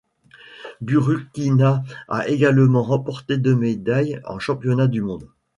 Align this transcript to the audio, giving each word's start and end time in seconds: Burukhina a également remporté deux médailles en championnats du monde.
Burukhina 0.81 1.83
a 2.07 2.27
également 2.27 2.81
remporté 2.81 3.37
deux 3.37 3.55
médailles 3.55 4.19
en 4.25 4.39
championnats 4.39 4.87
du 4.87 5.03
monde. 5.03 5.29